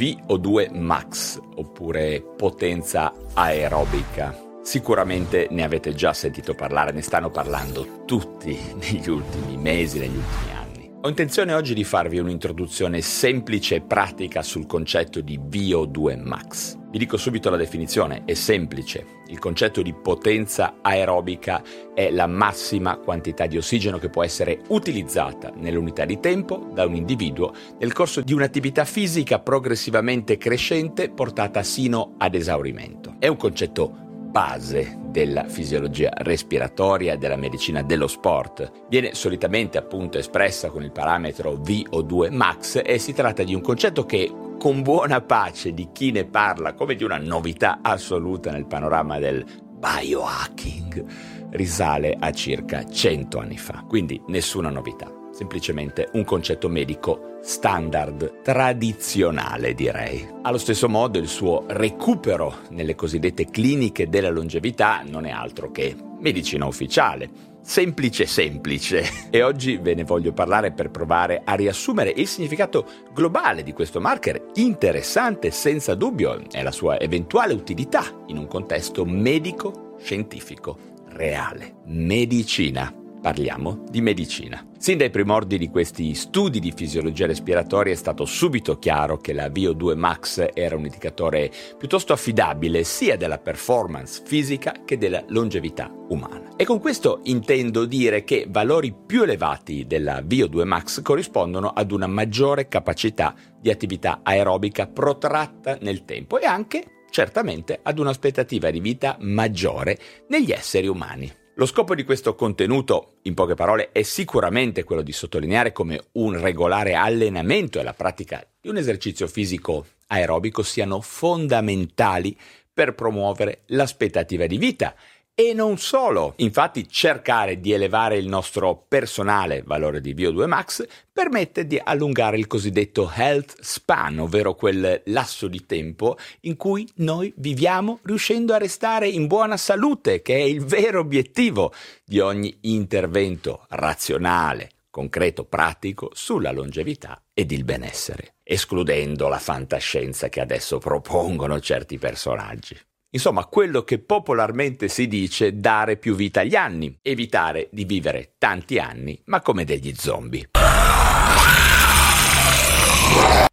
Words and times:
VO2 0.00 0.74
Max 0.78 1.38
oppure 1.56 2.22
potenza 2.22 3.12
aerobica. 3.34 4.34
Sicuramente 4.62 5.48
ne 5.50 5.62
avete 5.62 5.92
già 5.92 6.14
sentito 6.14 6.54
parlare, 6.54 6.92
ne 6.92 7.02
stanno 7.02 7.28
parlando 7.28 8.04
tutti 8.06 8.58
negli 8.80 9.10
ultimi 9.10 9.58
mesi, 9.58 9.98
negli 9.98 10.16
ultimi 10.16 10.52
anni. 10.52 10.59
Ho 11.02 11.08
intenzione 11.08 11.54
oggi 11.54 11.72
di 11.72 11.82
farvi 11.82 12.18
un'introduzione 12.18 13.00
semplice 13.00 13.76
e 13.76 13.80
pratica 13.80 14.42
sul 14.42 14.66
concetto 14.66 15.22
di 15.22 15.38
VO2 15.38 16.22
Max. 16.22 16.76
Vi 16.90 16.98
dico 16.98 17.16
subito 17.16 17.48
la 17.48 17.56
definizione, 17.56 18.24
è 18.26 18.34
semplice. 18.34 19.06
Il 19.28 19.38
concetto 19.38 19.80
di 19.80 19.94
potenza 19.94 20.74
aerobica 20.82 21.62
è 21.94 22.10
la 22.10 22.26
massima 22.26 22.98
quantità 22.98 23.46
di 23.46 23.56
ossigeno 23.56 23.96
che 23.96 24.10
può 24.10 24.22
essere 24.22 24.60
utilizzata 24.68 25.50
nell'unità 25.56 26.04
di 26.04 26.20
tempo 26.20 26.68
da 26.74 26.84
un 26.84 26.94
individuo 26.94 27.54
nel 27.78 27.94
corso 27.94 28.20
di 28.20 28.34
un'attività 28.34 28.84
fisica 28.84 29.38
progressivamente 29.38 30.36
crescente 30.36 31.08
portata 31.08 31.62
sino 31.62 32.16
ad 32.18 32.34
esaurimento. 32.34 33.16
È 33.18 33.26
un 33.26 33.38
concetto 33.38 34.08
base 34.30 34.96
della 35.06 35.44
fisiologia 35.44 36.10
respiratoria 36.14 37.16
della 37.16 37.36
medicina 37.36 37.82
dello 37.82 38.06
sport. 38.06 38.86
Viene 38.88 39.14
solitamente 39.14 39.76
appunto 39.76 40.18
espressa 40.18 40.70
con 40.70 40.82
il 40.82 40.92
parametro 40.92 41.54
VO2 41.54 42.32
max 42.32 42.80
e 42.84 42.98
si 42.98 43.12
tratta 43.12 43.42
di 43.42 43.54
un 43.54 43.60
concetto 43.60 44.06
che 44.06 44.32
con 44.58 44.82
buona 44.82 45.20
pace 45.20 45.72
di 45.72 45.88
chi 45.92 46.12
ne 46.12 46.24
parla 46.24 46.74
come 46.74 46.94
di 46.94 47.04
una 47.04 47.18
novità 47.18 47.80
assoluta 47.82 48.50
nel 48.50 48.66
panorama 48.66 49.18
del 49.18 49.44
biohacking 49.78 51.04
risale 51.50 52.16
a 52.18 52.30
circa 52.30 52.84
100 52.84 53.38
anni 53.38 53.56
fa, 53.56 53.84
quindi 53.88 54.20
nessuna 54.26 54.70
novità 54.70 55.19
semplicemente 55.40 56.10
un 56.12 56.24
concetto 56.24 56.68
medico 56.68 57.38
standard, 57.40 58.42
tradizionale 58.42 59.72
direi. 59.72 60.28
Allo 60.42 60.58
stesso 60.58 60.86
modo 60.86 61.16
il 61.16 61.28
suo 61.28 61.64
recupero 61.66 62.58
nelle 62.68 62.94
cosiddette 62.94 63.46
cliniche 63.46 64.10
della 64.10 64.28
longevità 64.28 65.02
non 65.02 65.24
è 65.24 65.30
altro 65.30 65.70
che 65.70 65.96
medicina 66.18 66.66
ufficiale. 66.66 67.48
Semplice 67.62 68.26
semplice. 68.26 69.28
E 69.30 69.42
oggi 69.42 69.78
ve 69.78 69.94
ne 69.94 70.04
voglio 70.04 70.32
parlare 70.32 70.72
per 70.72 70.90
provare 70.90 71.40
a 71.42 71.54
riassumere 71.54 72.12
il 72.14 72.26
significato 72.26 72.86
globale 73.14 73.62
di 73.62 73.72
questo 73.72 73.98
marker, 73.98 74.50
interessante 74.56 75.50
senza 75.50 75.94
dubbio, 75.94 76.38
e 76.52 76.62
la 76.62 76.72
sua 76.72 77.00
eventuale 77.00 77.54
utilità 77.54 78.04
in 78.26 78.36
un 78.36 78.46
contesto 78.46 79.06
medico-scientifico 79.06 80.76
reale. 81.08 81.76
Medicina 81.86 82.99
Parliamo 83.20 83.84
di 83.90 84.00
medicina. 84.00 84.66
Sin 84.78 84.96
dai 84.96 85.10
primordi 85.10 85.58
di 85.58 85.68
questi 85.68 86.14
studi 86.14 86.58
di 86.58 86.72
fisiologia 86.74 87.26
respiratoria 87.26 87.92
è 87.92 87.96
stato 87.96 88.24
subito 88.24 88.78
chiaro 88.78 89.18
che 89.18 89.34
la 89.34 89.48
VO2 89.48 89.94
max 89.94 90.48
era 90.54 90.74
un 90.74 90.86
indicatore 90.86 91.52
piuttosto 91.76 92.14
affidabile 92.14 92.82
sia 92.82 93.18
della 93.18 93.36
performance 93.36 94.22
fisica 94.24 94.72
che 94.86 94.96
della 94.96 95.22
longevità 95.28 95.92
umana. 96.08 96.48
E 96.56 96.64
con 96.64 96.80
questo 96.80 97.20
intendo 97.24 97.84
dire 97.84 98.24
che 98.24 98.46
valori 98.48 98.94
più 98.94 99.24
elevati 99.24 99.86
della 99.86 100.20
VO2 100.20 100.64
max 100.64 101.02
corrispondono 101.02 101.68
ad 101.68 101.92
una 101.92 102.06
maggiore 102.06 102.68
capacità 102.68 103.34
di 103.60 103.70
attività 103.70 104.20
aerobica 104.22 104.86
protratta 104.86 105.76
nel 105.82 106.06
tempo 106.06 106.38
e 106.38 106.46
anche 106.46 107.04
certamente 107.10 107.80
ad 107.82 107.98
un'aspettativa 107.98 108.70
di 108.70 108.80
vita 108.80 109.18
maggiore 109.20 109.98
negli 110.28 110.52
esseri 110.52 110.86
umani. 110.86 111.39
Lo 111.54 111.66
scopo 111.66 111.94
di 111.94 112.04
questo 112.04 112.34
contenuto, 112.34 113.16
in 113.22 113.34
poche 113.34 113.54
parole, 113.54 113.90
è 113.92 114.02
sicuramente 114.02 114.84
quello 114.84 115.02
di 115.02 115.12
sottolineare 115.12 115.72
come 115.72 116.00
un 116.12 116.40
regolare 116.40 116.94
allenamento 116.94 117.80
e 117.80 117.82
la 117.82 117.92
pratica 117.92 118.46
di 118.60 118.68
un 118.68 118.76
esercizio 118.76 119.26
fisico 119.26 119.84
aerobico 120.06 120.62
siano 120.62 121.00
fondamentali 121.00 122.36
per 122.72 122.94
promuovere 122.94 123.62
l'aspettativa 123.66 124.46
di 124.46 124.58
vita 124.58 124.94
e 125.40 125.54
non 125.54 125.78
solo. 125.78 126.34
Infatti 126.36 126.86
cercare 126.86 127.60
di 127.60 127.72
elevare 127.72 128.18
il 128.18 128.26
nostro 128.26 128.84
personale 128.86 129.62
valore 129.64 130.02
di 130.02 130.14
VO2 130.14 130.46
max 130.46 130.86
permette 131.10 131.66
di 131.66 131.80
allungare 131.82 132.36
il 132.36 132.46
cosiddetto 132.46 133.10
health 133.10 133.58
span, 133.60 134.18
ovvero 134.18 134.54
quel 134.54 135.00
lasso 135.06 135.48
di 135.48 135.64
tempo 135.64 136.18
in 136.40 136.56
cui 136.56 136.86
noi 136.96 137.32
viviamo 137.38 138.00
riuscendo 138.02 138.52
a 138.52 138.58
restare 138.58 139.08
in 139.08 139.26
buona 139.26 139.56
salute, 139.56 140.20
che 140.20 140.34
è 140.34 140.42
il 140.42 140.62
vero 140.62 141.00
obiettivo 141.00 141.72
di 142.04 142.20
ogni 142.20 142.54
intervento 142.62 143.64
razionale, 143.70 144.68
concreto, 144.90 145.44
pratico 145.44 146.10
sulla 146.12 146.52
longevità 146.52 147.18
ed 147.32 147.50
il 147.50 147.64
benessere, 147.64 148.34
escludendo 148.42 149.28
la 149.28 149.38
fantascienza 149.38 150.28
che 150.28 150.42
adesso 150.42 150.76
propongono 150.76 151.60
certi 151.60 151.96
personaggi. 151.96 152.76
Insomma, 153.12 153.44
quello 153.46 153.82
che 153.82 153.98
popolarmente 153.98 154.88
si 154.88 155.08
dice 155.08 155.56
dare 155.56 155.96
più 155.96 156.14
vita 156.14 156.40
agli 156.40 156.54
anni, 156.54 156.96
evitare 157.02 157.68
di 157.72 157.84
vivere 157.84 158.34
tanti 158.38 158.78
anni, 158.78 159.20
ma 159.26 159.40
come 159.40 159.64
degli 159.64 159.92
zombie. 159.94 160.50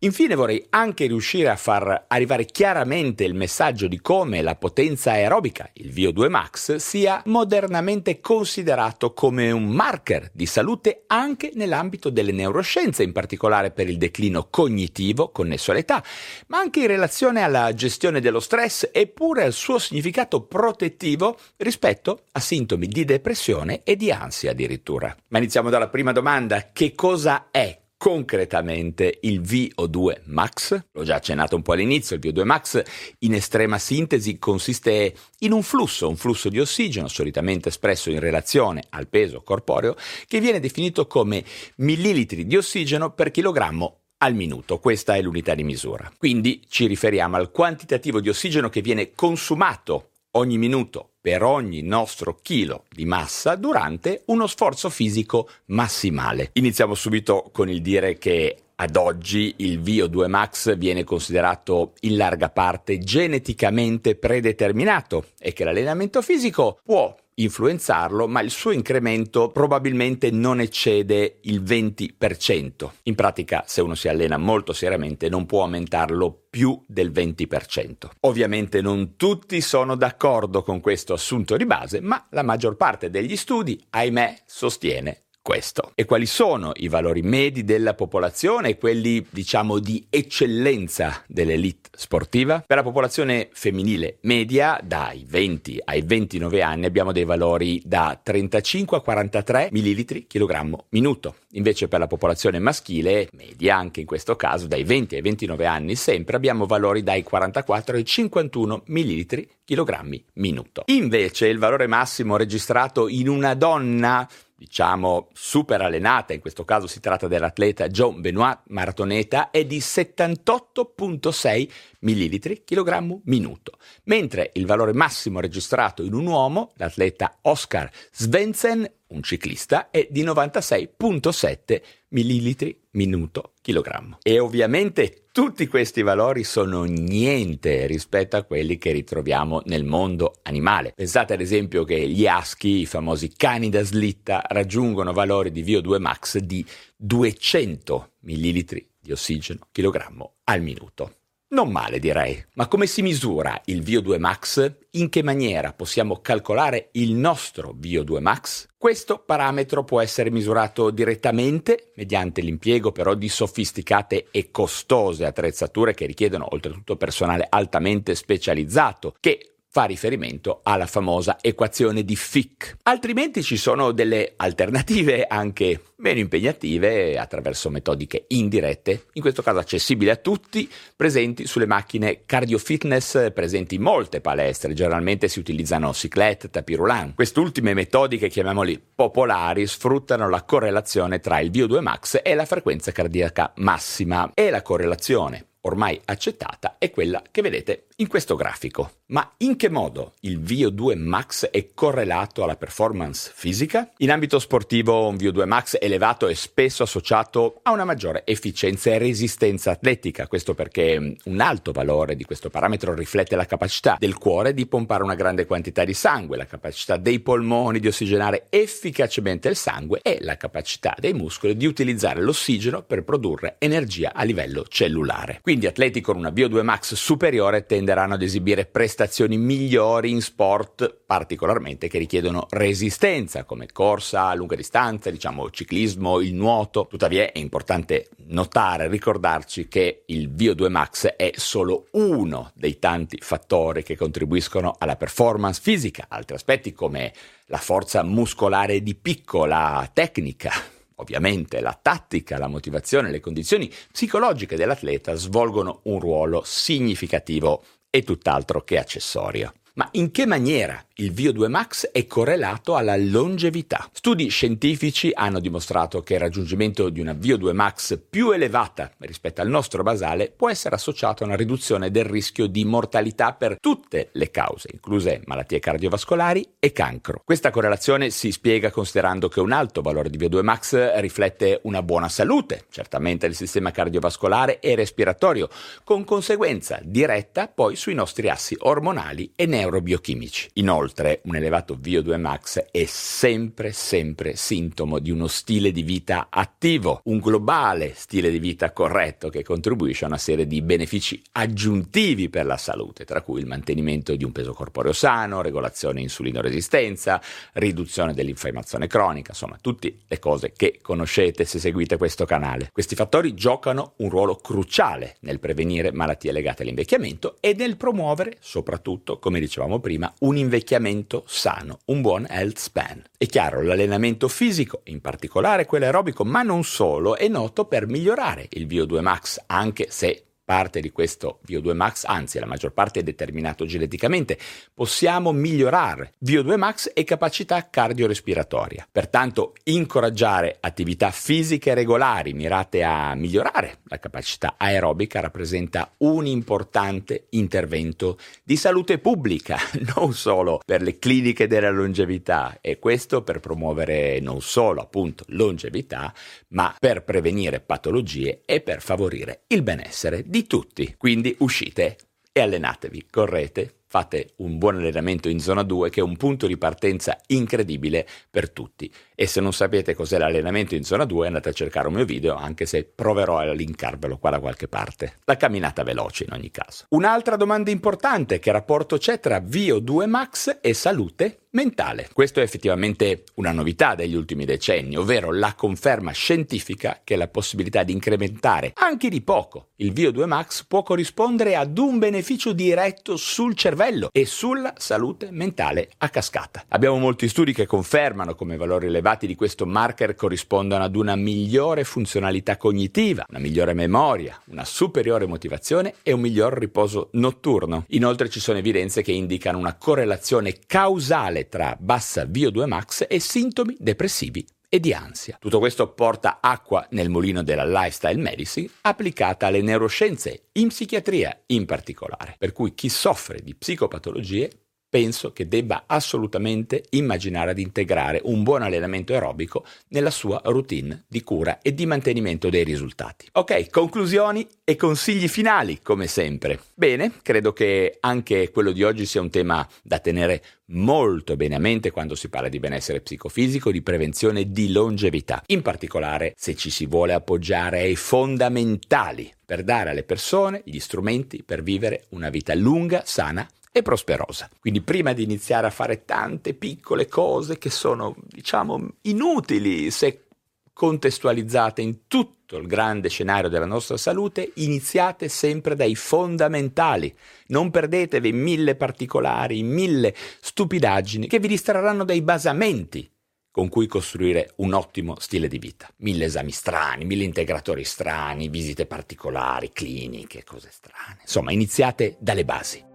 Infine 0.01 0.35
vorrei 0.35 0.63
anche 0.69 1.07
riuscire 1.07 1.49
a 1.49 1.55
far 1.55 2.05
arrivare 2.07 2.45
chiaramente 2.45 3.23
il 3.23 3.33
messaggio 3.33 3.87
di 3.87 3.99
come 3.99 4.43
la 4.43 4.55
potenza 4.55 5.13
aerobica, 5.13 5.71
il 5.73 5.91
VO2 5.91 6.29
max, 6.29 6.75
sia 6.75 7.23
modernamente 7.25 8.19
considerato 8.19 9.13
come 9.13 9.49
un 9.49 9.65
marker 9.65 10.29
di 10.33 10.45
salute 10.45 11.05
anche 11.07 11.49
nell'ambito 11.55 12.11
delle 12.11 12.31
neuroscienze, 12.31 13.01
in 13.01 13.11
particolare 13.11 13.71
per 13.71 13.89
il 13.89 13.97
declino 13.97 14.49
cognitivo 14.51 15.29
connesso 15.29 15.71
all'età, 15.71 16.03
ma 16.47 16.59
anche 16.59 16.81
in 16.81 16.87
relazione 16.87 17.41
alla 17.41 17.73
gestione 17.73 18.21
dello 18.21 18.39
stress 18.39 18.89
e 18.93 19.07
pure 19.07 19.45
al 19.45 19.53
suo 19.53 19.79
significato 19.79 20.43
protettivo 20.43 21.39
rispetto 21.57 22.21
a 22.33 22.39
sintomi 22.39 22.85
di 22.85 23.03
depressione 23.03 23.81
e 23.83 23.95
di 23.95 24.11
ansia 24.11 24.51
addirittura. 24.51 25.15
Ma 25.29 25.39
iniziamo 25.39 25.71
dalla 25.71 25.89
prima 25.89 26.11
domanda, 26.11 26.69
che 26.71 26.93
cosa 26.93 27.47
è 27.49 27.79
concretamente 27.97 29.17
il 29.21 29.41
VO2 29.41 30.21
max. 30.25 30.79
L'ho 30.91 31.03
già 31.03 31.15
accennato 31.15 31.55
un 31.55 31.63
po' 31.63 31.73
all'inizio, 31.73 32.15
il 32.15 32.21
VO2 32.21 32.43
max 32.43 32.81
in 33.19 33.33
estrema 33.33 33.79
sintesi 33.79 34.37
consiste 34.37 35.15
in 35.39 35.51
un 35.51 35.63
flusso, 35.63 36.07
un 36.07 36.15
flusso 36.15 36.49
di 36.49 36.59
ossigeno 36.59 37.07
solitamente 37.07 37.69
espresso 37.69 38.09
in 38.09 38.19
relazione 38.19 38.83
al 38.89 39.07
peso 39.07 39.41
corporeo 39.41 39.95
che 40.27 40.39
viene 40.39 40.59
definito 40.59 41.07
come 41.07 41.43
millilitri 41.77 42.45
di 42.45 42.55
ossigeno 42.55 43.13
per 43.13 43.31
chilogrammo 43.31 44.01
al 44.19 44.33
minuto, 44.33 44.79
questa 44.79 45.15
è 45.15 45.21
l'unità 45.21 45.53
di 45.53 45.63
misura. 45.63 46.11
Quindi 46.17 46.63
ci 46.67 46.87
riferiamo 46.87 47.35
al 47.35 47.51
quantitativo 47.51 48.19
di 48.19 48.29
ossigeno 48.29 48.69
che 48.69 48.81
viene 48.81 49.13
consumato 49.13 50.11
ogni 50.31 50.57
minuto 50.57 51.11
per 51.21 51.43
ogni 51.43 51.81
nostro 51.81 52.37
chilo 52.41 52.85
di 52.89 53.05
massa 53.05 53.55
durante 53.55 54.23
uno 54.27 54.47
sforzo 54.47 54.89
fisico 54.89 55.49
massimale. 55.65 56.51
Iniziamo 56.53 56.93
subito 56.93 57.49
con 57.51 57.69
il 57.69 57.81
dire 57.81 58.17
che 58.17 58.57
ad 58.75 58.95
oggi 58.95 59.55
il 59.57 59.79
VO2 59.81 60.27
max 60.27 60.77
viene 60.77 61.03
considerato 61.03 61.93
in 62.01 62.15
larga 62.15 62.49
parte 62.49 62.99
geneticamente 62.99 64.15
predeterminato 64.15 65.29
e 65.39 65.51
che 65.51 65.63
l'allenamento 65.63 66.21
fisico 66.21 66.79
può 66.83 67.15
influenzarlo, 67.39 68.27
ma 68.27 68.41
il 68.41 68.49
suo 68.49 68.71
incremento 68.71 69.49
probabilmente 69.49 70.31
non 70.31 70.59
eccede 70.59 71.39
il 71.41 71.61
20%. 71.61 72.89
In 73.03 73.15
pratica, 73.15 73.63
se 73.67 73.81
uno 73.81 73.95
si 73.95 74.07
allena 74.07 74.37
molto 74.37 74.73
seriamente, 74.73 75.29
non 75.29 75.45
può 75.45 75.63
aumentarlo 75.63 76.45
più 76.49 76.81
del 76.87 77.11
20%. 77.11 78.09
Ovviamente 78.21 78.81
non 78.81 79.15
tutti 79.15 79.61
sono 79.61 79.95
d'accordo 79.95 80.63
con 80.63 80.79
questo 80.79 81.13
assunto 81.13 81.57
di 81.57 81.65
base, 81.65 82.01
ma 82.01 82.25
la 82.31 82.43
maggior 82.43 82.75
parte 82.75 83.09
degli 83.09 83.35
studi, 83.35 83.83
ahimè, 83.89 84.43
sostiene 84.45 85.26
questo. 85.47 85.93
E 85.95 86.03
quali 86.03 86.25
sono 86.25 86.73
i 86.75 86.89
valori 86.89 87.21
medi 87.21 87.63
della 87.63 87.93
popolazione 87.93 88.67
e 88.67 88.77
quelli, 88.77 89.25
diciamo, 89.29 89.79
di 89.79 90.05
eccellenza 90.09 91.23
dell'elite 91.25 91.87
sportiva? 91.93 92.61
Per 92.67 92.75
la 92.75 92.83
popolazione 92.83 93.47
femminile 93.53 94.17
media, 94.23 94.77
dai 94.83 95.25
20 95.25 95.83
ai 95.85 96.01
29 96.01 96.61
anni, 96.61 96.85
abbiamo 96.85 97.13
dei 97.13 97.23
valori 97.23 97.81
da 97.85 98.19
35 98.21 98.97
a 98.97 98.99
43 98.99 99.69
millilitri 99.71 100.27
chilogrammo 100.27 100.87
minuto. 100.89 101.35
Invece 101.51 101.87
per 101.87 101.99
la 101.99 102.07
popolazione 102.07 102.59
maschile, 102.59 103.29
media 103.31 103.77
anche 103.77 104.01
in 104.01 104.05
questo 104.05 104.35
caso, 104.35 104.67
dai 104.67 104.83
20 104.83 105.15
ai 105.15 105.21
29 105.21 105.65
anni 105.65 105.95
sempre, 105.95 106.35
abbiamo 106.35 106.65
valori 106.65 107.03
dai 107.03 107.23
44 107.23 107.95
ai 107.95 108.03
51 108.03 108.83
millilitri 108.87 109.49
chilogrammi 109.63 110.23
minuto. 110.33 110.83
Invece 110.87 111.47
il 111.47 111.57
valore 111.57 111.87
massimo 111.87 112.37
registrato 112.37 113.07
in 113.07 113.27
una 113.27 113.53
donna 113.53 114.27
diciamo 114.57 115.29
super 115.33 115.81
allenata, 115.81 116.33
in 116.33 116.39
questo 116.39 116.65
caso 116.65 116.87
si 116.87 116.99
tratta 116.99 117.27
dell'atleta 117.27 117.87
John 117.89 118.21
Benoit 118.21 118.61
Maratoneta, 118.67 119.51
è 119.51 119.63
di 119.65 119.77
78.6 119.77 121.69
ml 121.99 122.63
chilogrammo 122.63 123.21
minuto, 123.25 123.77
mentre 124.05 124.49
il 124.55 124.65
valore 124.65 124.93
massimo 124.93 125.39
registrato 125.39 126.03
in 126.03 126.13
un 126.13 126.25
uomo, 126.25 126.71
l'atleta 126.75 127.37
Oscar 127.41 127.89
Svensson, 128.11 128.89
un 129.09 129.21
ciclista 129.23 129.89
è 129.89 130.07
di 130.09 130.23
96.7 130.23 131.81
ml 132.09 132.75
minuto 132.91 133.53
chilogrammo. 133.61 134.17
E 134.21 134.39
ovviamente 134.39 135.25
tutti 135.31 135.67
questi 135.67 136.01
valori 136.01 136.43
sono 136.43 136.83
niente 136.83 137.85
rispetto 137.85 138.37
a 138.37 138.43
quelli 138.43 138.77
che 138.77 138.91
ritroviamo 138.91 139.61
nel 139.65 139.83
mondo 139.83 140.39
animale. 140.43 140.93
Pensate 140.95 141.33
ad 141.33 141.41
esempio 141.41 141.83
che 141.83 142.07
gli 142.07 142.25
aschi, 142.25 142.79
i 142.79 142.85
famosi 142.85 143.33
cani 143.35 143.69
da 143.69 143.83
slitta, 143.83 144.43
raggiungono 144.47 145.13
valori 145.13 145.51
di 145.51 145.63
VO2 145.63 145.99
max 145.99 146.37
di 146.37 146.65
200 146.95 148.13
ml 148.21 148.85
di 148.99 149.11
ossigeno 149.11 149.67
chilogrammo 149.71 150.37
al 150.45 150.61
minuto. 150.61 151.16
Non 151.49 151.71
male 151.71 151.99
direi, 151.99 152.43
ma 152.55 152.67
come 152.67 152.87
si 152.87 153.01
misura 153.01 153.61
il 153.65 153.81
VO2 153.81 154.19
max? 154.19 154.79
In 154.91 155.07
che 155.07 155.23
maniera 155.23 155.71
possiamo 155.71 156.19
calcolare 156.19 156.89
il 156.93 157.13
nostro 157.13 157.73
VO2 157.79 158.19
max? 158.19 158.67
Questo 158.77 159.23
parametro 159.25 159.85
può 159.85 160.01
essere 160.01 160.29
misurato 160.29 160.89
direttamente 160.89 161.93
mediante 161.95 162.41
l'impiego 162.41 162.91
però 162.91 163.13
di 163.13 163.29
sofisticate 163.29 164.27
e 164.29 164.51
costose 164.51 165.23
attrezzature 165.23 165.93
che 165.93 166.05
richiedono 166.05 166.47
oltretutto 166.51 166.97
personale 166.97 167.47
altamente 167.49 168.13
specializzato 168.13 169.15
che 169.17 169.56
fa 169.69 169.83
riferimento 169.83 170.61
alla 170.63 170.85
famosa 170.85 171.37
equazione 171.41 172.03
di 172.03 172.15
Fick. 172.15 172.77
Altrimenti 172.83 173.43
ci 173.43 173.57
sono 173.57 173.91
delle 173.91 174.33
alternative 174.35 175.25
anche 175.27 175.81
meno 175.97 176.19
impegnative 176.19 177.17
attraverso 177.17 177.69
metodiche 177.69 178.25
indirette, 178.29 179.05
in 179.13 179.21
questo 179.21 179.41
caso 179.41 179.59
accessibili 179.59 180.09
a 180.09 180.15
tutti, 180.15 180.69
presenti 180.95 181.47
sulle 181.47 181.65
macchine 181.65 182.21
cardio 182.25 182.57
fitness 182.57 183.31
presenti 183.33 183.75
in 183.75 183.81
molte 183.81 184.21
palestre. 184.21 184.73
Generalmente 184.73 185.27
si 185.27 185.39
utilizzano 185.39 185.93
ciclette, 185.93 186.49
tapirulan. 186.49 187.13
Quest'ultime 187.15 187.73
metodiche, 187.73 188.29
chiamiamoli 188.29 188.81
popolari, 188.95 189.67
sfruttano 189.67 190.29
la 190.29 190.43
correlazione 190.43 191.19
tra 191.19 191.39
il 191.39 191.51
VO2 191.51 191.81
max 191.81 192.19
e 192.23 192.35
la 192.35 192.45
frequenza 192.45 192.91
cardiaca 192.91 193.53
massima 193.57 194.31
e 194.33 194.49
la 194.49 194.61
correlazione 194.61 195.45
ormai 195.67 195.99
accettata 196.05 196.75
è 196.77 196.89
quella 196.89 197.21
che 197.29 197.41
vedete 197.41 197.87
in 197.97 198.07
questo 198.07 198.35
grafico. 198.35 198.96
Ma 199.09 199.35
in 199.37 199.55
che 199.55 199.69
modo 199.69 200.15
il 200.21 200.41
VO2 200.41 200.97
max 200.97 201.45
è 201.45 201.69
correlato 201.73 202.43
alla 202.43 202.57
performance 202.57 203.31
fisica? 203.33 203.93
In 203.99 204.11
ambito 204.11 204.37
sportivo 204.37 205.07
un 205.07 205.15
VO2 205.15 205.45
max 205.45 205.77
elevato 205.79 206.27
è 206.27 206.33
spesso 206.33 206.83
associato 206.83 207.61
a 207.63 207.71
una 207.71 207.85
maggiore 207.85 208.23
efficienza 208.25 208.89
e 208.89 208.97
resistenza 208.97 209.71
atletica, 209.71 210.27
questo 210.27 210.53
perché 210.53 211.15
un 211.23 211.39
alto 211.39 211.71
valore 211.71 212.17
di 212.17 212.25
questo 212.25 212.49
parametro 212.49 212.93
riflette 212.93 213.37
la 213.37 213.45
capacità 213.45 213.95
del 213.97 214.17
cuore 214.17 214.53
di 214.53 214.65
pompare 214.65 215.03
una 215.03 215.15
grande 215.15 215.45
quantità 215.45 215.85
di 215.85 215.93
sangue, 215.93 216.35
la 216.35 216.45
capacità 216.45 216.97
dei 216.97 217.21
polmoni 217.21 217.79
di 217.79 217.87
ossigenare 217.87 218.47
efficacemente 218.49 219.47
il 219.47 219.55
sangue 219.55 220.01
e 220.01 220.17
la 220.19 220.35
capacità 220.35 220.93
dei 220.99 221.13
muscoli 221.13 221.55
di 221.55 221.65
utilizzare 221.65 222.19
l'ossigeno 222.19 222.81
per 222.81 223.05
produrre 223.05 223.55
energia 223.59 224.11
a 224.13 224.23
livello 224.23 224.65
cellulare. 224.67 225.39
Quindi 225.41 225.65
atleti 225.65 226.01
con 226.01 226.17
una 226.17 226.29
VO2 226.29 226.61
max 226.61 226.93
superiore 226.95 227.65
tenderanno 227.65 228.15
ad 228.15 228.21
esibire 228.21 228.65
prestazioni 228.65 228.95
prestazioni 228.97 229.37
migliori 229.37 230.09
in 230.09 230.23
sport 230.23 231.01
particolarmente 231.05 231.87
che 231.87 231.99
richiedono 231.99 232.47
resistenza, 232.49 233.43
come 233.43 233.67
corsa 233.71 234.29
a 234.29 234.33
lunga 234.33 234.55
distanza, 234.55 235.11
diciamo 235.11 235.51
ciclismo, 235.51 236.19
il 236.19 236.33
nuoto. 236.33 236.87
Tuttavia 236.89 237.31
è 237.31 237.37
importante 237.37 238.09
notare, 238.29 238.87
ricordarci 238.87 239.67
che 239.67 240.01
il 240.07 240.31
VO2 240.31 240.69
max 240.71 241.05
è 241.09 241.29
solo 241.35 241.89
uno 241.91 242.51
dei 242.55 242.79
tanti 242.79 243.19
fattori 243.21 243.83
che 243.83 243.95
contribuiscono 243.95 244.73
alla 244.79 244.95
performance 244.95 245.61
fisica. 245.61 246.07
Altri 246.09 246.33
aspetti 246.33 246.73
come 246.73 247.13
la 247.45 247.59
forza 247.59 248.01
muscolare 248.01 248.81
di 248.81 248.95
picco, 248.95 249.45
la 249.45 249.87
tecnica, 249.93 250.51
Ovviamente 250.99 251.59
la 251.59 251.77
tattica, 251.79 252.39
la 252.39 252.47
motivazione, 252.47 253.11
le 253.11 253.19
condizioni 253.19 253.71
psicologiche 253.91 254.55
dell'atleta 254.55 255.13
svolgono 255.13 255.81
un 255.83 255.99
ruolo 255.99 256.41
significativo 256.43 257.63
e 257.89 258.03
tutt'altro 258.03 258.63
che 258.63 258.77
accessorio. 258.77 259.53
Ma 259.77 259.87
in 259.91 260.09
che 260.09 260.25
maniera 260.25 260.83
il 260.95 261.11
VO2 261.13 261.49
max 261.49 261.91
è 261.91 262.07
correlato 262.07 262.75
alla 262.75 262.97
longevità? 262.97 263.87
Studi 263.91 264.27
scientifici 264.29 265.11
hanno 265.13 265.39
dimostrato 265.39 266.01
che 266.01 266.15
il 266.15 266.19
raggiungimento 266.19 266.89
di 266.89 266.99
una 266.99 267.11
VO2 267.11 267.53
max 267.53 267.99
più 268.09 268.31
elevata 268.31 268.91
rispetto 268.97 269.41
al 269.41 269.49
nostro 269.49 269.83
basale 269.83 270.33
può 270.35 270.49
essere 270.49 270.73
associato 270.73 271.21
a 271.21 271.27
una 271.27 271.35
riduzione 271.35 271.91
del 271.91 272.05
rischio 272.05 272.47
di 272.47 272.65
mortalità 272.65 273.33
per 273.33 273.59
tutte 273.59 274.09
le 274.13 274.31
cause, 274.31 274.69
incluse 274.73 275.21
malattie 275.25 275.59
cardiovascolari 275.59 276.53
e 276.57 276.71
cancro. 276.71 277.21
Questa 277.23 277.51
correlazione 277.51 278.09
si 278.09 278.31
spiega 278.31 278.71
considerando 278.71 279.29
che 279.29 279.41
un 279.41 279.51
alto 279.51 279.83
valore 279.83 280.09
di 280.09 280.17
VO2 280.17 280.41
max 280.41 280.95
riflette 280.95 281.59
una 281.65 281.83
buona 281.83 282.09
salute, 282.09 282.65
certamente 282.71 283.27
del 283.27 283.35
sistema 283.35 283.69
cardiovascolare 283.69 284.59
e 284.59 284.73
respiratorio, 284.73 285.49
con 285.83 286.03
conseguenza 286.03 286.79
diretta 286.81 287.47
poi 287.47 287.75
sui 287.75 287.93
nostri 287.93 288.27
assi 288.27 288.55
ormonali 288.57 289.33
e 289.35 289.45
neurologici 289.45 289.65
neurobiochimici. 289.67 290.49
Inoltre, 290.53 291.21
un 291.25 291.35
elevato 291.35 291.75
VO2 291.75 292.19
max 292.19 292.65
è 292.71 292.85
sempre, 292.85 293.71
sempre 293.71 294.35
sintomo 294.35 294.99
di 294.99 295.11
uno 295.11 295.27
stile 295.27 295.71
di 295.71 295.83
vita 295.83 296.27
attivo, 296.29 297.01
un 297.05 297.19
globale 297.19 297.93
stile 297.95 298.31
di 298.31 298.39
vita 298.39 298.71
corretto 298.71 299.29
che 299.29 299.43
contribuisce 299.43 300.05
a 300.05 300.07
una 300.07 300.17
serie 300.17 300.47
di 300.47 300.61
benefici 300.61 301.21
aggiuntivi 301.33 302.29
per 302.29 302.45
la 302.45 302.57
salute, 302.57 303.05
tra 303.05 303.21
cui 303.21 303.41
il 303.41 303.47
mantenimento 303.47 304.15
di 304.15 304.23
un 304.23 304.31
peso 304.31 304.53
corporeo 304.53 304.93
sano, 304.93 305.41
regolazione 305.41 306.01
insulinoresistenza, 306.01 307.21
riduzione 307.53 308.13
dell'infiammazione 308.13 308.87
cronica, 308.87 309.31
insomma, 309.31 309.57
tutte 309.59 309.97
le 310.07 310.19
cose 310.19 310.53
che 310.55 310.79
conoscete 310.81 311.45
se 311.45 311.59
seguite 311.59 311.97
questo 311.97 312.25
canale. 312.25 312.69
Questi 312.71 312.95
fattori 312.95 313.33
giocano 313.33 313.93
un 313.97 314.09
ruolo 314.09 314.35
cruciale 314.35 315.17
nel 315.21 315.39
prevenire 315.39 315.91
malattie 315.91 316.31
legate 316.31 316.63
all'invecchiamento 316.63 317.37
e 317.39 317.53
nel 317.53 317.77
promuovere, 317.77 318.37
soprattutto, 318.39 319.19
come 319.19 319.39
dicevo 319.39 319.56
dicevamo 319.57 319.79
prima, 319.79 320.13
un 320.19 320.37
invecchiamento 320.37 321.23
sano, 321.25 321.79
un 321.85 322.01
buon 322.01 322.27
health 322.29 322.59
span. 322.59 323.01
È 323.17 323.25
chiaro, 323.25 323.63
l'allenamento 323.63 324.27
fisico, 324.27 324.81
in 324.85 325.01
particolare 325.01 325.65
quello 325.65 325.85
aerobico, 325.85 326.23
ma 326.23 326.43
non 326.43 326.63
solo, 326.63 327.15
è 327.15 327.27
noto 327.27 327.65
per 327.65 327.87
migliorare 327.87 328.47
il 328.51 328.67
VO2 328.67 329.01
max, 329.01 329.43
anche 329.47 329.87
se 329.89 330.26
parte 330.47 330.79
di 330.79 330.91
questo 330.91 331.39
VO2 331.45 331.75
max, 331.75 332.05
anzi 332.05 332.39
la 332.39 332.45
maggior 332.45 332.71
parte 332.71 333.01
è 333.01 333.03
determinato 333.03 333.65
geneticamente, 333.65 334.37
possiamo 334.73 335.33
migliorare 335.33 336.13
VO2 336.23 336.55
max 336.55 336.89
e 336.93 337.03
capacità 337.03 337.69
cardiorespiratoria. 337.69 338.87
Pertanto 338.89 339.55
incoraggiare 339.63 340.55
attività 340.61 341.11
fisiche 341.11 341.73
regolari 341.73 342.31
mirate 342.31 342.81
a 342.81 343.13
migliorare 343.13 343.79
la 343.89 343.99
capacità 343.99 344.55
aerobica 344.57 345.19
rappresenta 345.19 345.91
un 345.97 346.25
importante 346.25 347.25
intervento 347.31 348.17
di 348.41 348.55
salute 348.55 348.99
pubblica, 348.99 349.57
non 349.97 350.13
solo 350.13 350.61
per 350.65 350.81
le 350.81 350.97
cliniche 350.97 351.47
della 351.47 351.71
longevità 351.71 352.59
e 352.61 352.79
questo 352.79 353.21
per 353.21 353.41
promuovere 353.41 354.21
non 354.21 354.41
solo 354.41 354.79
appunto 354.79 355.25
longevità, 355.27 356.13
ma 356.49 356.73
per 356.79 357.03
prevenire 357.03 357.59
patologie 357.59 358.43
e 358.45 358.61
per 358.61 358.81
favorire 358.81 359.41
il 359.47 359.61
benessere 359.61 360.23
di 360.25 360.36
di 360.37 360.45
tutti. 360.45 360.95
Quindi 360.97 361.35
uscite 361.39 361.97
e 362.31 362.41
allenatevi, 362.41 363.07
correte, 363.09 363.77
fate 363.87 364.33
un 364.37 364.59
buon 364.59 364.75
allenamento 364.75 365.29
in 365.29 365.39
zona 365.39 365.63
2 365.63 365.89
che 365.89 366.01
è 366.01 366.03
un 366.03 366.15
punto 366.15 366.45
di 366.45 366.57
partenza 366.57 367.19
incredibile 367.27 368.05
per 368.29 368.51
tutti. 368.51 368.91
E 369.15 369.25
se 369.25 369.41
non 369.41 369.53
sapete 369.53 369.95
cos'è 369.95 370.19
l'allenamento 370.19 370.75
in 370.75 370.83
zona 370.83 371.05
2 371.05 371.25
andate 371.25 371.49
a 371.49 371.53
cercare 371.53 371.87
un 371.87 371.95
mio 371.95 372.05
video 372.05 372.35
anche 372.35 372.67
se 372.67 372.83
proverò 372.83 373.39
a 373.39 373.51
linkarvelo 373.51 374.17
qua 374.17 374.29
da 374.29 374.39
qualche 374.39 374.67
parte. 374.67 375.15
La 375.23 375.37
camminata 375.37 375.81
veloce 375.81 376.25
in 376.25 376.33
ogni 376.33 376.51
caso. 376.51 376.85
Un'altra 376.89 377.35
domanda 377.35 377.71
importante, 377.71 378.37
che 378.37 378.51
rapporto 378.51 378.97
c'è 378.97 379.19
tra 379.19 379.39
VO2 379.39 380.07
max 380.07 380.59
e 380.61 380.73
salute 380.75 381.46
mentale. 381.57 382.07
Questo 382.13 382.39
è 382.39 382.43
effettivamente 382.43 383.23
una 383.35 383.51
novità 383.51 383.95
degli 383.95 384.13
ultimi 384.13 384.45
decenni, 384.45 384.95
ovvero 384.95 385.31
la 385.31 385.55
conferma 385.55 386.11
scientifica 386.11 387.01
che 387.03 387.15
la 387.15 387.27
possibilità 387.27 387.81
di 387.81 387.93
incrementare 387.93 388.73
anche 388.75 389.09
di 389.09 389.21
poco 389.21 389.69
il 389.77 389.91
VO2 389.91 390.25
max 390.25 390.65
può 390.65 390.83
corrispondere 390.83 391.55
ad 391.55 391.77
un 391.77 391.97
beneficio 391.97 392.53
diretto 392.53 393.15
sul 393.15 393.55
cervello 393.55 394.09
e 394.11 394.25
sulla 394.25 394.73
salute 394.77 395.29
mentale 395.31 395.89
a 395.97 396.09
cascata. 396.09 396.65
Abbiamo 396.69 396.99
molti 396.99 397.27
studi 397.27 397.53
che 397.53 397.65
confermano 397.65 398.35
come 398.35 398.55
valori 398.55 398.85
elevati 398.85 399.25
di 399.25 399.35
questo 399.35 399.65
marker 399.65 400.15
corrispondano 400.15 400.83
ad 400.83 400.95
una 400.95 401.15
migliore 401.15 401.83
funzionalità 401.83 402.57
cognitiva, 402.57 403.25
una 403.29 403.39
migliore 403.39 403.73
memoria, 403.73 404.39
una 404.45 404.65
superiore 404.65 405.25
motivazione 405.25 405.95
e 406.03 406.11
un 406.11 406.21
miglior 406.21 406.57
riposo 406.57 407.09
notturno. 407.13 407.85
Inoltre 407.89 408.29
ci 408.29 408.39
sono 408.39 408.59
evidenze 408.59 409.01
che 409.01 409.11
indicano 409.11 409.57
una 409.57 409.75
correlazione 409.75 410.55
causale 410.67 411.45
tra 411.47 411.75
bassa 411.79 412.23
VO2 412.23 412.67
max 412.67 413.05
e 413.07 413.19
sintomi 413.19 413.75
depressivi 413.79 414.45
e 414.69 414.79
di 414.79 414.93
ansia. 414.93 415.37
Tutto 415.39 415.59
questo 415.59 415.93
porta 415.93 416.39
acqua 416.41 416.85
nel 416.91 417.09
mulino 417.09 417.41
della 417.41 417.65
lifestyle 417.65 418.21
medicine 418.21 418.69
applicata 418.81 419.47
alle 419.47 419.61
neuroscienze, 419.61 420.49
in 420.53 420.67
psichiatria 420.67 421.43
in 421.47 421.65
particolare, 421.65 422.35
per 422.37 422.51
cui 422.51 422.73
chi 422.73 422.89
soffre 422.89 423.39
di 423.41 423.55
psicopatologie 423.55 424.66
penso 424.89 425.33
che 425.33 425.47
debba 425.47 425.83
assolutamente 425.85 426.83
immaginare 426.91 427.53
di 427.53 427.61
integrare 427.61 428.21
un 428.23 428.43
buon 428.43 428.61
allenamento 428.61 429.13
aerobico 429.13 429.65
nella 429.89 430.11
sua 430.11 430.41
routine 430.45 431.03
di 431.07 431.23
cura 431.23 431.59
e 431.61 431.73
di 431.73 431.85
mantenimento 431.85 432.49
dei 432.49 432.63
risultati. 432.63 433.27
Ok, 433.33 433.69
conclusioni 433.69 434.47
e 434.63 434.75
consigli 434.75 435.27
finali, 435.27 435.81
come 435.81 436.07
sempre. 436.07 436.59
Bene, 436.73 437.13
credo 437.21 437.53
che 437.53 437.97
anche 437.99 438.51
quello 438.51 438.71
di 438.71 438.83
oggi 438.83 439.05
sia 439.05 439.21
un 439.21 439.29
tema 439.29 439.67
da 439.83 439.99
tenere 439.99 440.41
molto 440.69 441.35
bene 441.35 441.55
a 441.55 441.59
mente 441.59 441.91
quando 441.91 442.15
si 442.15 442.29
parla 442.29 442.49
di 442.49 442.59
benessere 442.59 443.01
psicofisico, 443.01 443.71
di 443.71 443.81
prevenzione 443.81 444.41
e 444.41 444.51
di 444.51 444.71
longevità, 444.71 445.41
in 445.47 445.61
particolare 445.61 446.33
se 446.35 446.55
ci 446.55 446.69
si 446.69 446.85
vuole 446.85 447.13
appoggiare 447.13 447.79
ai 447.79 447.95
fondamentali 447.95 449.31
per 449.45 449.63
dare 449.63 449.91
alle 449.91 450.03
persone 450.03 450.61
gli 450.65 450.79
strumenti 450.79 451.43
per 451.43 451.63
vivere 451.63 452.05
una 452.09 452.29
vita 452.29 452.53
lunga, 452.53 453.03
sana 453.05 453.47
e 453.71 453.81
prosperosa. 453.81 454.49
Quindi 454.59 454.81
prima 454.81 455.13
di 455.13 455.23
iniziare 455.23 455.67
a 455.67 455.71
fare 455.71 456.05
tante 456.05 456.53
piccole 456.53 457.07
cose 457.07 457.57
che 457.57 457.69
sono, 457.69 458.15
diciamo, 458.27 458.87
inutili 459.01 459.91
se 459.91 460.27
contestualizzate 460.73 461.81
in 461.81 462.07
tutto 462.07 462.57
il 462.57 462.67
grande 462.67 463.09
scenario 463.09 463.49
della 463.49 463.65
nostra 463.65 463.97
salute, 463.97 464.51
iniziate 464.55 465.27
sempre 465.27 465.75
dai 465.75 465.95
fondamentali. 465.95 467.13
Non 467.47 467.71
perdetevi 467.71 468.31
mille 468.31 468.75
particolari, 468.75 469.63
mille 469.63 470.15
stupidaggini 470.39 471.27
che 471.27 471.39
vi 471.39 471.47
distrarranno 471.47 472.03
dai 472.03 472.21
basamenti 472.21 473.09
con 473.57 473.69
cui 473.69 473.87
costruire 473.87 474.51
un 474.57 474.73
ottimo 474.73 475.15
stile 475.19 475.47
di 475.47 475.57
vita. 475.57 475.91
Mille 475.97 476.25
esami 476.25 476.51
strani, 476.51 477.05
mille 477.05 477.23
integratori 477.23 477.83
strani, 477.83 478.49
visite 478.49 478.85
particolari, 478.85 479.71
cliniche, 479.73 480.43
cose 480.43 480.69
strane. 480.71 481.17
Insomma, 481.21 481.51
iniziate 481.51 482.17
dalle 482.19 482.45
basi. 482.45 482.86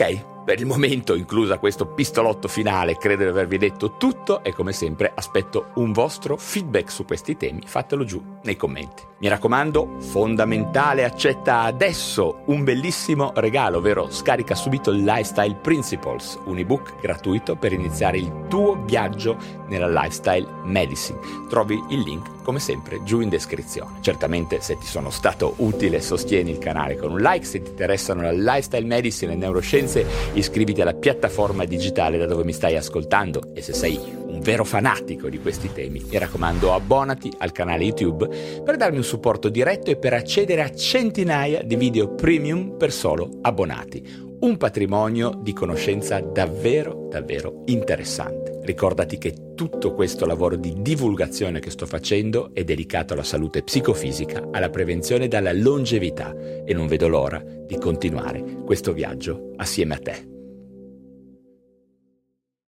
Ok, 0.00 0.44
per 0.44 0.60
il 0.60 0.66
momento, 0.66 1.16
inclusa 1.16 1.58
questo 1.58 1.84
pistolotto 1.84 2.46
finale, 2.46 2.96
credo 2.96 3.24
di 3.24 3.30
avervi 3.30 3.58
detto 3.58 3.96
tutto 3.96 4.44
e 4.44 4.52
come 4.52 4.70
sempre 4.70 5.10
aspetto 5.12 5.72
un 5.74 5.90
vostro 5.90 6.36
feedback 6.36 6.88
su 6.88 7.04
questi 7.04 7.36
temi, 7.36 7.62
fatelo 7.66 8.04
giù 8.04 8.22
nei 8.44 8.54
commenti. 8.54 9.02
Mi 9.18 9.26
raccomando, 9.26 9.96
fondamentale, 9.98 11.02
accetta 11.02 11.62
adesso 11.62 12.42
un 12.46 12.62
bellissimo 12.62 13.32
regalo, 13.34 13.78
ovvero 13.78 14.08
scarica 14.08 14.54
subito 14.54 14.92
Lifestyle 14.92 15.56
Principles, 15.56 16.38
un 16.44 16.58
ebook 16.58 17.00
gratuito 17.00 17.56
per 17.56 17.72
iniziare 17.72 18.18
il 18.18 18.46
tuo 18.46 18.76
viaggio 18.88 19.36
nella 19.68 19.88
lifestyle 19.88 20.48
medicine. 20.64 21.18
Trovi 21.48 21.78
il 21.90 22.00
link 22.00 22.42
come 22.42 22.58
sempre 22.60 23.02
giù 23.04 23.20
in 23.20 23.28
descrizione. 23.28 23.98
Certamente 24.00 24.62
se 24.62 24.78
ti 24.78 24.86
sono 24.86 25.10
stato 25.10 25.52
utile 25.58 26.00
sostieni 26.00 26.50
il 26.50 26.58
canale 26.58 26.96
con 26.96 27.12
un 27.12 27.18
like, 27.20 27.44
se 27.44 27.60
ti 27.60 27.68
interessano 27.68 28.22
la 28.22 28.32
lifestyle 28.32 28.86
medicine 28.86 29.34
e 29.34 29.36
neuroscienze 29.36 30.06
iscriviti 30.32 30.80
alla 30.80 30.94
piattaforma 30.94 31.66
digitale 31.66 32.16
da 32.16 32.24
dove 32.24 32.44
mi 32.44 32.54
stai 32.54 32.76
ascoltando 32.76 33.50
e 33.52 33.60
se 33.60 33.74
sei 33.74 34.00
un 34.26 34.40
vero 34.40 34.64
fanatico 34.64 35.28
di 35.28 35.40
questi 35.40 35.70
temi 35.74 36.02
mi 36.08 36.16
raccomando 36.16 36.72
abbonati 36.72 37.30
al 37.38 37.52
canale 37.52 37.84
YouTube 37.84 38.28
per 38.64 38.76
darmi 38.78 38.96
un 38.96 39.04
supporto 39.04 39.50
diretto 39.50 39.90
e 39.90 39.96
per 39.96 40.14
accedere 40.14 40.62
a 40.62 40.74
centinaia 40.74 41.62
di 41.62 41.76
video 41.76 42.14
premium 42.14 42.76
per 42.78 42.92
solo 42.92 43.28
abbonati 43.42 44.27
un 44.40 44.56
patrimonio 44.56 45.38
di 45.42 45.52
conoscenza 45.52 46.20
davvero, 46.20 47.08
davvero 47.10 47.62
interessante. 47.66 48.60
Ricordati 48.62 49.18
che 49.18 49.54
tutto 49.54 49.94
questo 49.94 50.26
lavoro 50.26 50.56
di 50.56 50.74
divulgazione 50.78 51.58
che 51.58 51.70
sto 51.70 51.86
facendo 51.86 52.50
è 52.52 52.62
dedicato 52.62 53.14
alla 53.14 53.24
salute 53.24 53.62
psicofisica, 53.62 54.48
alla 54.52 54.70
prevenzione 54.70 55.26
e 55.26 55.36
alla 55.36 55.52
longevità 55.52 56.34
e 56.64 56.72
non 56.72 56.86
vedo 56.86 57.08
l'ora 57.08 57.42
di 57.42 57.76
continuare 57.76 58.42
questo 58.64 58.92
viaggio 58.92 59.52
assieme 59.56 59.94
a 59.94 59.98
te. 59.98 60.37